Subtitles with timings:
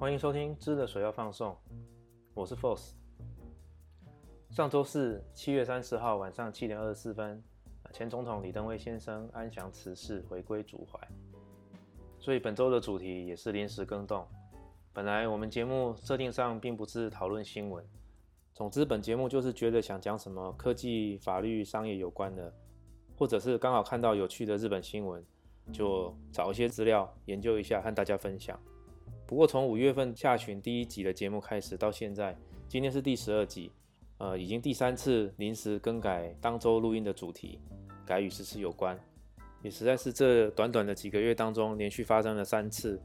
[0.00, 1.54] 欢迎收听知的水要放送，
[2.32, 2.92] 我是 Force。
[4.48, 7.44] 上周四七月三十号晚上七点二十四分，
[7.92, 10.98] 前总统李登辉先生安详辞世，回归祖怀。
[12.18, 14.26] 所以本周的主题也是临时更动。
[14.94, 17.84] 本来我们节目设定上并不是讨论新闻，
[18.54, 22.50] 总之本节目就是觉得想讲什么科技、法律、商业有关的，
[23.18, 25.22] 或者是刚好看到有趣的日本新闻，
[25.70, 28.58] 就找一些资料研究一下，和大家分享。
[29.30, 33.70] 不过从五月份下旬第一集的节目开始到现在，今天是第十二集，
[34.18, 37.60] 呃，已经第三次临时更改当周录音的主题，
[38.04, 38.98] 改与时事有关，
[39.62, 43.00] 也实在是这短短的几个月当中连续发生了三次，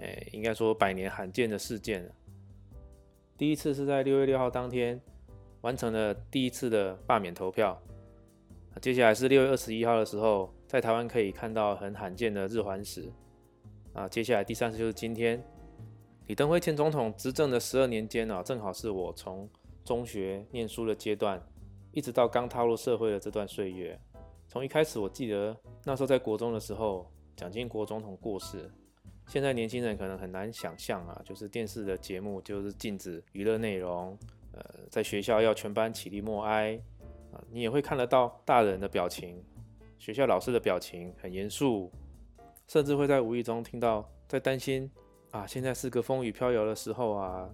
[0.00, 2.12] 哎，应该说百年罕见的事件了。
[3.36, 5.00] 第一次是在六月六号当天
[5.60, 7.80] 完成了第一次的罢免投票，
[8.82, 13.08] 接下来是六月二十一号的时候，在台湾可以看到很罕见的日环食，
[13.92, 15.40] 啊，接下来第三次就是今天。
[16.28, 19.48] 李登辉前总统执政的十二年间啊，正好是我从
[19.82, 21.42] 中学念书的阶段，
[21.90, 23.98] 一直到刚踏入社会的这段岁月。
[24.46, 25.56] 从一开始，我记得
[25.86, 28.70] 那时候在国中的时候，蒋经国总统过世。
[29.26, 34.16] 现在年轻人可能很难想象啊，就是电视的节目就是禁止娱乐内容，
[34.52, 36.74] 呃，在学校要全班起立默哀
[37.32, 37.40] 啊。
[37.50, 39.42] 你也会看得到大人的表情，
[39.98, 41.90] 学校老师的表情很严肃，
[42.66, 44.90] 甚至会在无意中听到在担心。
[45.30, 47.48] 啊，现在是个风雨飘摇的时候啊，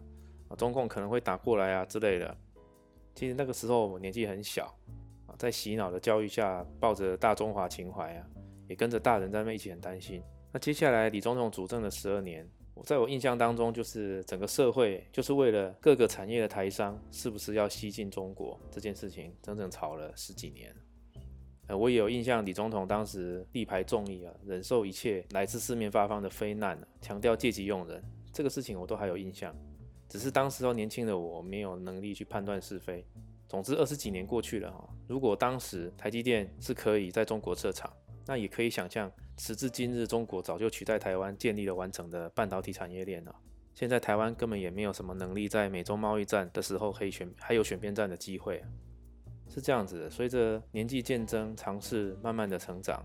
[0.56, 2.36] 中共可能会打过来啊之类的。
[3.14, 4.66] 其实那个时候我年纪很小
[5.26, 8.26] 啊，在洗脑的教育下，抱着大中华情怀啊，
[8.68, 10.22] 也跟着大人在那一起很担心。
[10.52, 20.74] 那接下来李宗栋主政了十二年，我在我印象当中，就是整个社会就是为了各个产业的台商是不是要吸进中国这件事情，整整吵了十几年。
[21.66, 28.02] 呃，我也有印象，李总统当时力排众议啊，忍受一切来自四面八方的非难，强调借机用人，
[28.32, 29.54] 这个事情我都还有印象。
[30.06, 33.04] 只是当时年轻的我没有能力去判断是非。
[33.48, 37.90] 总之，二十几年过去了哈，如果当时台积电是可以在中国设厂，
[38.26, 43.34] 那也可以想象，时至今日，中国早就取代台湾建立了完整的半导体产业链了。
[43.74, 48.62] 现在台湾根本也没有什么能力在美中贸易战的时候可以选还有选边站的机会。
[49.48, 53.04] 是这样子的，随着年纪渐增，尝试慢慢的成长，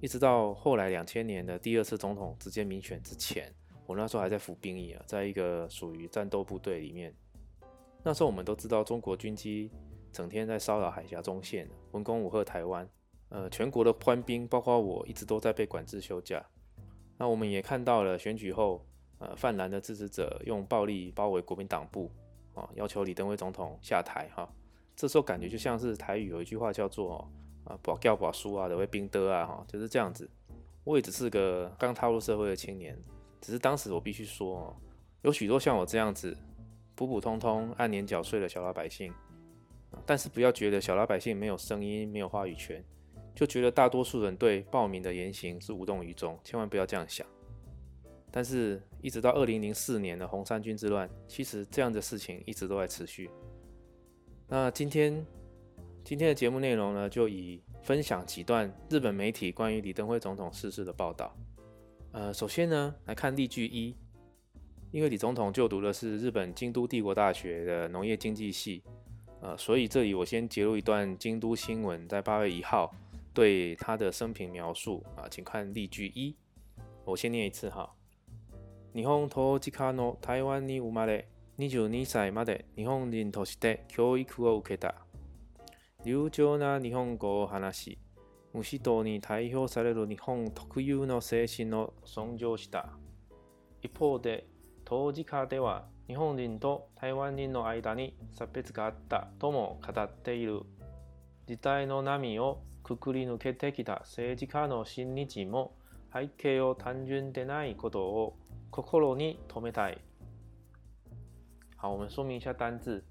[0.00, 3.52] 一直到后来两千年的第二次总统直接民选之前，
[3.86, 7.14] 我那时候还在服兵役啊，在一个属于战斗部队里面。
[8.02, 9.70] 那时候我们都知道，中国军机
[10.12, 12.88] 整天在骚扰海峡中线，文攻武吓台湾。
[13.28, 16.40] 呃，全国的官兵，包括我一直都在被管制休假。
[17.18, 18.86] 那我们也看到了选举后，
[19.18, 22.08] 呃，泛蓝的支持者用暴力包围国民党部，
[22.54, 24.48] 啊，要求李登辉总统下台哈。
[24.96, 27.28] 这时候感觉就像是台语有一句话叫做
[27.64, 30.28] “啊，保教保书啊，的会兵的啊”，哈，就是这样子。
[30.84, 32.98] 我也只是个刚踏入社会的青年，
[33.40, 34.74] 只是当时我必须说，
[35.22, 36.34] 有许多像我这样子
[36.94, 39.12] 普普通通按年缴税的小老百姓，
[40.06, 42.82] 但是不要觉得小老百姓没有声音、没有话语权，
[43.34, 47.26] 就觉得大多数人对报名的言行是无动于衷，千万不要这样想。
[48.30, 53.28] 但是一直到二零零四年的红三军之乱，其实这样的事情一直都在持续。
[54.48, 55.26] 那今天
[56.04, 61.34] 今天的节目内容呢，就以分享几段日本媒体关于李登辉总统逝世的报道。
[62.12, 63.92] 呃，首先呢，来看例句一，
[64.92, 68.84] 因为李总统就读的是日本京都帝国大学的农业经济系，
[69.40, 72.94] 呃，所以这里我先截录一段京都新闻，在八月一号
[73.34, 76.32] 对他的生平描述啊，请看例句一，
[77.04, 77.92] 我先念一次哈，
[78.92, 81.24] 日本統治下の台湾に生まれ。
[81.58, 84.94] 22歳まで日本人として教育を受けた。
[86.04, 87.98] 流暢な日本語を話し、
[88.52, 92.90] 無指導に代表される日本特有の精神を尊重した。
[93.80, 94.46] 一方で、
[94.84, 100.60] 当時家では日本人と台湾人の間に差別があったとも語っている。
[101.46, 105.74] 時代の波をくくり抜けてきた政治家の親日も
[106.12, 108.36] 背景を単純でないことを
[108.70, 109.98] 心に留めたい。
[111.78, 113.04] 好，我们说明一下单字。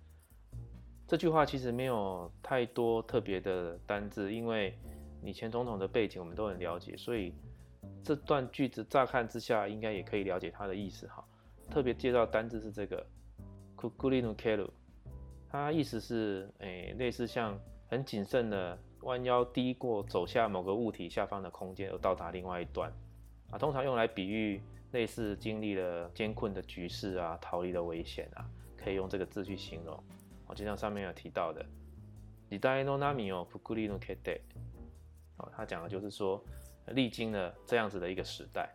[1.08, 4.76] 这句话其实没有太多特别的单字，因为
[5.22, 7.32] 你前总统的背景我们都很了解，所以
[8.04, 11.24] 这段句子乍看之下应该也可以了解它的意思哈。
[11.70, 13.06] 特别介绍单字是这个
[13.78, 14.70] k u g u l i n k e l o
[15.48, 22.92] 它意思是诶类似像很谨慎的弯腰低过走下某个物体下方的空间而到达另外一端。
[23.52, 24.62] 啊，通常用来比喻
[24.92, 28.46] 类似经历了艰困的局势啊，逃离的危险啊，
[28.78, 29.96] 可以用这个字去形容。
[30.48, 31.64] 哦，就像上面有提到的，
[32.50, 34.42] 你大概 no 纳米哦，不鼓励 no k e
[35.38, 36.42] 哦，他讲的就是说，
[36.88, 38.70] 历经了这样子的一个时代。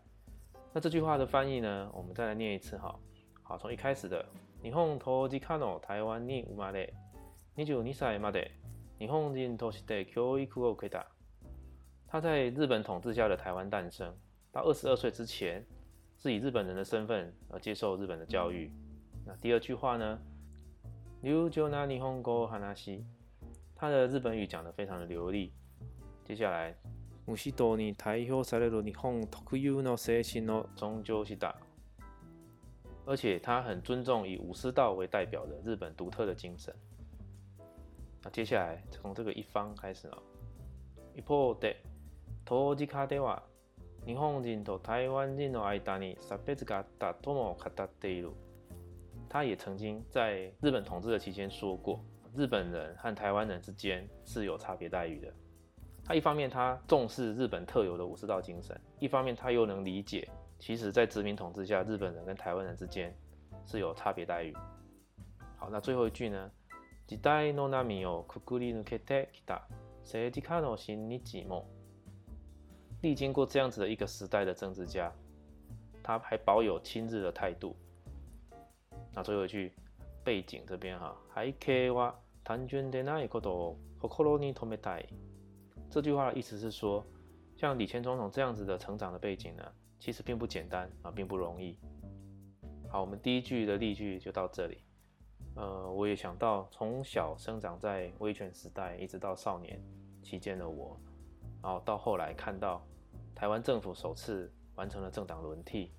[0.73, 2.95] 那这句话的翻译呢，我们再来念一次哈。
[3.43, 4.25] 好，从一开始的，
[4.63, 6.89] 你红头吉卡诺，台湾你唔麻得，
[7.57, 8.49] 你煮你晒麻得，
[8.99, 11.05] 你红金头是得，Q 一 Q O K 达。
[12.07, 14.15] 他在日本统治下的台湾诞生。
[14.53, 15.65] 到二十二岁之前，
[16.17, 18.71] 是以日本人的身份而接受日本的教育。
[19.25, 20.19] 那第二句话呢
[21.23, 23.07] ？New j a p a n e
[23.77, 25.53] 他的日本语讲的非常的流利。
[26.25, 26.75] 接下来，
[27.27, 31.55] 武士道に代表される日本 t o k y の教えの宗教系だ。
[33.07, 36.75] 而且他很尊重以武士道为代表的日本独特的精神。
[38.23, 40.23] 那接下来从这个一方开始了。
[41.15, 41.77] 一方で、
[42.45, 43.43] 投機家では。
[44.07, 45.53] 日本人と台湾人
[46.45, 48.31] 別が戴ったとも語っている。
[49.29, 52.03] 他也曾经在日本统治的期间说过，
[52.35, 55.33] 日本人和台湾人之间是有差别待遇的。
[56.05, 63.15] 他一方面他重视日本特有的武士道精神，一方面他又能理解，其实在殖民统治下，日本人跟台湾人之间
[63.67, 64.53] 是有差别待遇。
[65.57, 66.51] 好，那最后一句呢？
[67.07, 69.61] 几代の浪人をくくり抜けてきた
[70.05, 71.67] 政治家の新日も。
[73.03, 75.11] 历经过这样子的一个时代的政治家，
[76.03, 77.75] 他还保有亲日的态度。
[79.15, 79.73] 那最后一句
[80.23, 81.17] 背景这边哈，
[85.91, 87.05] 这句话的意思是说，
[87.57, 91.77] 像李前总统这样子的成长的背景呢，其实并不简单啊，并不容易。
[92.89, 94.79] 好，我们第一句的例句就到这里。
[95.57, 99.83] 呃，我也想到从小生长在威权时代，一直到少年
[100.23, 100.97] 期间的我。
[101.63, 102.81] 然后到后来看到，
[103.35, 105.91] 台湾政府首次完成了政党轮替，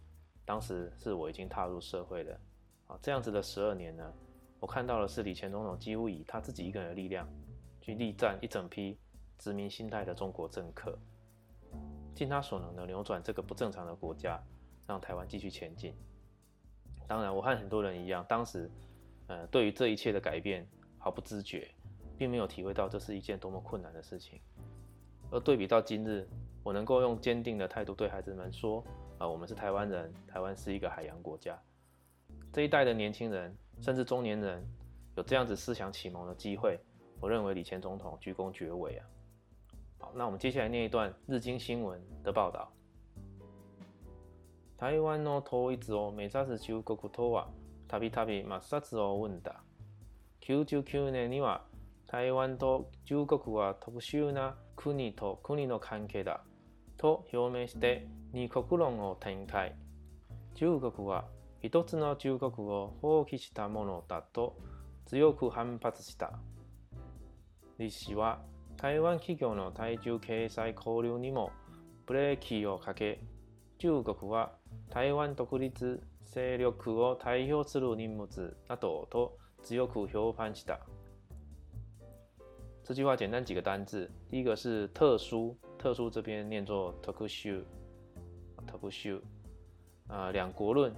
[0.46, 2.40] 当时是我已经踏入社会了，
[2.88, 4.12] 啊，这样子的十二年呢，
[4.60, 7.28] 我看到的是李前总统几乎以他自己一个人的力量
[7.80, 8.98] 去力战一整批
[9.38, 10.98] 殖民心态的中国政客，
[12.16, 14.40] 尽他所能的扭转这个不正常的国家，
[14.88, 15.94] 让台湾继续前进。
[17.08, 18.72] 当然，我和很多人一样，当时，
[19.28, 20.68] 呃，对于这一切的改变
[20.98, 21.70] 毫不知觉，
[22.18, 24.40] 并没有体会到这是一件多么困难的事情。
[25.32, 26.28] 而对比到今日，
[26.62, 28.84] 我能够用坚定的态度对孩子们说
[29.18, 31.58] ：“啊，我们是台湾人，台湾是一个海洋国家。”
[32.52, 34.62] 这一代的年轻人，甚至中年人，
[35.16, 36.78] 有这样子思想启蒙的机会，
[37.22, 39.08] 我认为李前总统鞠躬绝伟啊！
[40.00, 42.70] 好，那我们接下来念一段《日经新闻》的报道：
[44.78, 47.48] 台湾の統一をめざす中国とわ、
[47.88, 49.56] たびたびマスチをうんだ。
[50.42, 51.62] 1999年には
[52.08, 56.44] 台湾と中国は特殊な国と国の関係だ
[56.98, 59.76] と表明して二国論を展開
[60.56, 61.26] 中国は
[61.62, 64.58] 一つの中国を放棄したものだと
[65.06, 66.40] 強く反発した
[67.78, 68.40] 李氏は
[68.78, 71.52] 台湾企業の対中経済交流にも
[72.06, 73.20] ブレーキをかけ
[73.80, 74.54] 中国は
[74.90, 80.80] 台湾独立勢力を代表する人物などと強く評判した。
[82.84, 89.20] 这句话简单几个单字，第一个是特殊，特殊这边念作 tokushu，tokushu，
[90.08, 90.94] 啊两国论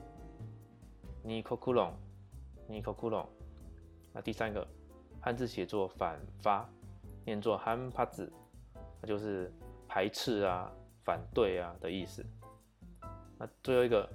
[1.26, 3.26] ，nikokuron，nikokuron，
[4.14, 4.66] 那第三个
[5.22, 6.70] 汉字写作反发，
[7.26, 8.06] 念作 h a n p a
[9.02, 9.52] 它就是
[9.86, 10.72] 排斥啊、
[11.04, 12.26] 反对啊的意思。
[13.38, 14.10] 那最后一个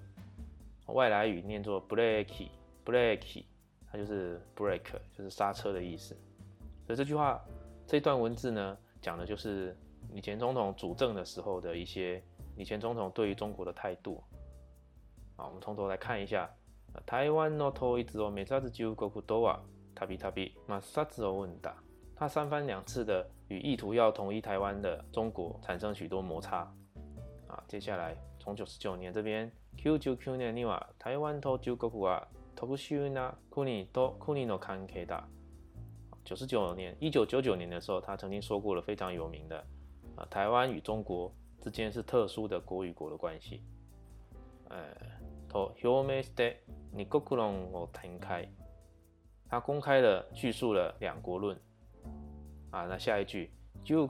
[0.86, 3.44] 外来语念作 break，break，
[3.92, 4.80] 它就是 break，
[5.12, 6.16] 就是刹车的意思。
[6.86, 7.38] 所以这句话。
[7.88, 9.74] 这段文字呢，讲的就是
[10.12, 12.22] 以前总统主政的时候的一些
[12.54, 14.22] 以前总统对于中国的态度
[15.36, 15.46] 啊。
[15.46, 16.46] 我们从头来看一下，
[17.06, 19.60] 台湾の統一をヲめざす自国庫多ワ
[19.96, 21.74] タビタビマサズヲウン大。
[22.14, 26.58] 他三番两次的与意图要统一台湾的中国产生许多摩擦
[27.46, 27.64] 啊。
[27.66, 32.22] 接下来从九十九年这边，Q 九九年には台湾と自由国庫は
[32.54, 35.24] 特殊な国と国の関係だ。
[36.28, 39.64] 九十九年，一九九九年的时候，他曾经说过了非常有名的，
[40.14, 43.62] 啊，台湾与中国之间是特殊的国与国的关系。
[44.68, 44.78] 呃，
[46.94, 47.22] 你国
[49.48, 51.58] 他公开的叙述了两国论。
[52.70, 53.50] 啊，那下一句，
[53.82, 54.06] 中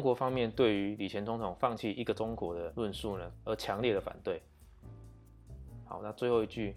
[0.00, 4.40] 国方面对于李前总统放弃一个中国的论述呢，而强烈的反对。
[5.92, 6.74] 好，那最后一句，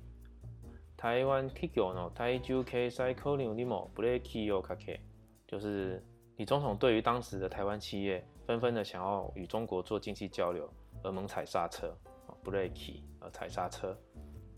[0.97, 4.99] 台湾 k i 企業の台中 K Cycle サイコリンにもブレーキをか K，
[5.47, 6.03] 就是
[6.35, 10.69] 李总统对于当时的台湾企业纷纷的想要与中国做经济交流
[11.01, 13.97] 而猛踩刹车啊，ブレーキ，而踩刹车。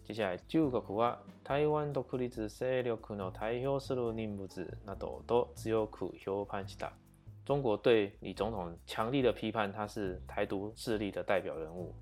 [0.04, 4.48] 接下来，九个国は台湾独立勢力の代表する人物
[4.88, 6.90] などと強く批判した，
[7.46, 11.94] 中国对李总统强力的批判，他是台独势力的代表人物。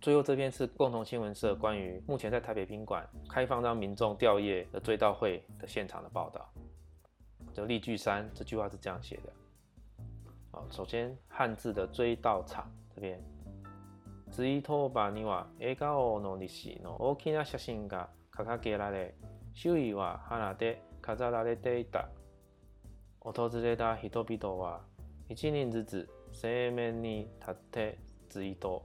[0.00, 6.48] 最后这篇是共同新闻社关于目前在台北宾馆开放让民众吊唁的追悼会的现场的报道。
[7.52, 9.32] 就例句三，这句话是这样写的。
[10.52, 13.20] 哦，首先汉字的追悼场这边，
[14.30, 15.74] 子伊托バニワエ
[16.20, 19.12] の歴史の大きな写真が掲げられ、
[19.54, 22.06] 周囲は花で飾られていた。
[23.20, 24.80] 訪れた人々は
[25.28, 28.80] 一人ずつ正面に立って追悼。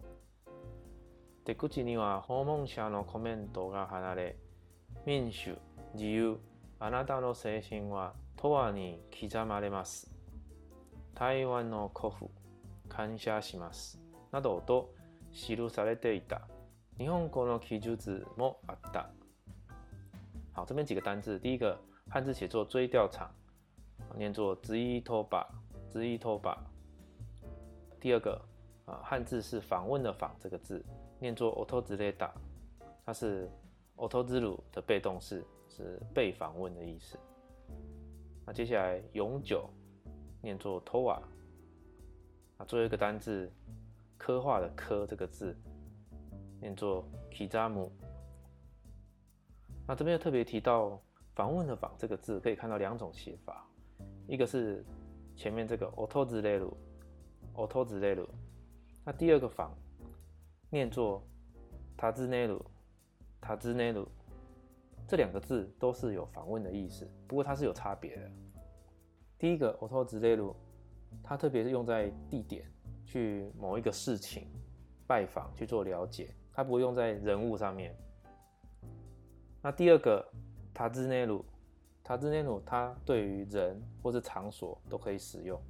[1.46, 4.36] 出口には訪問者のコメントが離れ
[5.06, 5.56] 民主
[5.94, 6.38] 自由
[6.80, 10.10] あなたの精神は永遠に刻まれます
[11.16, 12.32] 台湾の古父
[12.90, 14.00] 感謝します
[14.32, 14.94] などと
[15.34, 16.48] 記されていた
[16.98, 19.10] 日本語の記述もあった
[20.56, 21.76] 好这边几个单字第一个
[22.10, 23.28] 汉字写作追调场
[24.16, 25.48] 念作“直一拖把”，
[25.92, 26.56] 直一拖把。
[28.00, 28.40] 第二个
[28.86, 30.84] 啊，汉字是访问的访这个字，
[31.20, 32.30] 念作 otolzirida，
[33.06, 33.50] 它是
[33.96, 37.18] otolziru 的被动式，是被访问的意思。
[38.46, 39.70] 那接下来永久，
[40.42, 41.22] 念作 towa，
[42.58, 43.50] 啊，最后一个单字，
[44.18, 45.56] 刻画的刻这个字，
[46.60, 47.90] 念作 kizamu。
[49.88, 51.02] 那这边要特别提到
[51.36, 53.66] 访问的访这个字，可以看到两种写法，
[54.28, 54.84] 一个是
[55.38, 58.28] 前面这个 otolziru，otolziru。
[59.06, 59.76] 那第二个房
[60.70, 61.22] 念作
[61.98, 62.64] 塔兹内鲁，
[63.42, 64.08] 塔兹内鲁
[65.08, 68.32] 这两个字都是有访问的意思，不过它是有差别的。
[69.38, 70.56] 第一个 o 托兹内鲁，
[71.22, 72.66] 它特别是用在地点，
[73.06, 74.48] 去某一个事情
[75.06, 77.94] 拜访去做了解，它不用在人物上面。
[79.62, 80.26] 那第二个
[80.74, 81.44] 塔兹内鲁，
[82.02, 85.62] 塔兹内鲁它对于人或是场所都可以使用，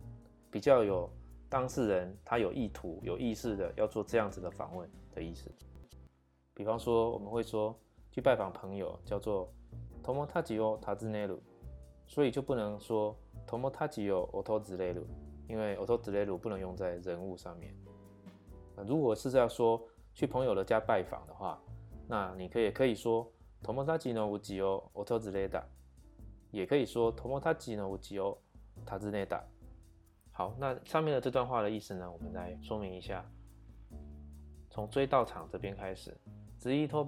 [0.51, 1.09] 比较有。
[1.53, 5.51] 当事人他有意图、有意识的要做这样子的访问的意思。
[6.51, 7.79] 比方说，我们会说
[8.11, 9.47] 去拜访朋友，叫做
[10.03, 11.39] “i o t a z タジネル”，
[12.09, 15.03] 所以就不能说“トモタジオオトジネル”，
[15.47, 17.71] 因为“オトジネル”不能用在人物上面。
[18.87, 19.79] 如果是要说
[20.15, 21.61] 去朋友的家拜访的话，
[22.07, 23.31] 那你可以可以说
[23.61, 25.63] “トモタジ o ウジオオトジ d a
[26.49, 28.39] 也可以说“トモタジノウジオ
[28.87, 29.52] タ e ネ a
[30.35, 32.11] 好，那上面的这段话的意思呢？
[32.11, 33.23] 我们来说明一下。
[34.67, 36.09] 从追悼场这边开始，
[36.57, 37.03] 在追悼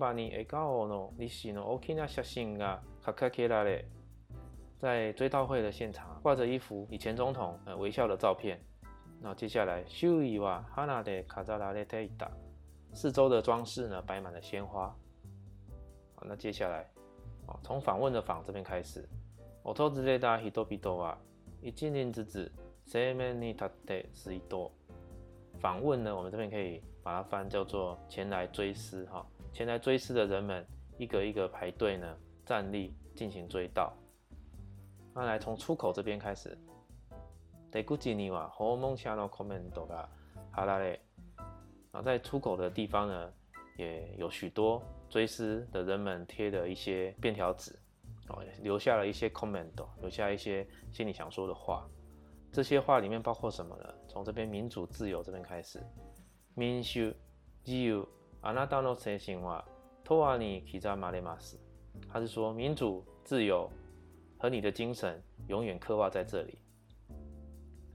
[5.48, 8.64] 会的现场挂着一幅以前总统呃微笑的照片。
[9.20, 9.84] 那接下来，
[12.94, 14.96] 四周的装饰呢摆满了鲜花。
[16.14, 16.88] 好，那接下来，
[17.64, 19.10] 从访问的访这边开始，
[21.64, 22.52] 一进之子。
[22.88, 24.72] semeni tate zido，
[25.60, 30.64] 访问呢，我们这边可以把它翻叫做前来追思哈，前来追思的人们
[30.98, 32.16] 一个一个排队呢
[32.46, 33.92] 站立进行追悼。
[35.16, 36.56] 那来从出口这边开始
[37.72, 38.98] ，deguziniwa h o m o
[39.50, 41.00] n i
[41.92, 43.34] 啊，在出口的地方呢
[43.78, 47.72] 也有许多追思的人们贴的一些便条纸
[48.28, 51.88] 哦，留下了一些 c o m m e n t 留下一些心里想说的话。
[52.56, 53.94] 这些话里面包括什么呢？
[54.08, 55.78] 从这边民主自由这边开始，
[56.54, 57.14] 民主
[57.66, 58.08] 自由
[58.40, 59.62] 阿拉达诺塞辛瓦
[60.06, 61.60] 托瓦尼基扎马雷马斯，
[62.08, 63.70] 他是说民主自由
[64.40, 66.58] 和你的精神永远刻画在这里。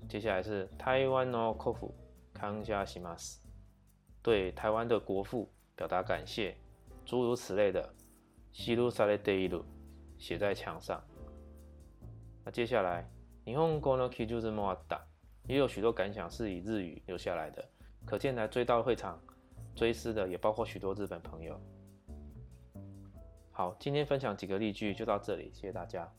[0.07, 1.95] 接下来是台湾诺国父
[2.35, 3.40] 康夏西马斯，
[4.23, 6.55] 对台湾的国父表达感谢，
[7.07, 7.83] 诸如此类的
[8.52, 9.64] 西鲁萨雷德一路，
[10.19, 11.02] 写在墙上。
[12.45, 13.11] 那接下来。
[13.44, 15.00] 你用国乐曲就是莫打，
[15.47, 17.66] 也有许多感想是以日语留下来的，
[18.04, 19.20] 可见来追悼会场
[19.75, 21.59] 追思的也包括许多日本朋友。
[23.52, 26.11] 好，今天分享几个例句就到这里，谢谢大家。